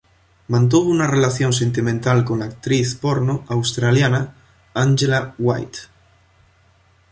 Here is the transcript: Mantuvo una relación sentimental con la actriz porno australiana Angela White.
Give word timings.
Mantuvo 0.47 0.89
una 0.89 1.05
relación 1.05 1.53
sentimental 1.53 2.25
con 2.25 2.39
la 2.39 2.45
actriz 2.45 2.95
porno 2.95 3.45
australiana 3.49 4.33
Angela 4.73 5.35
White. 5.37 5.77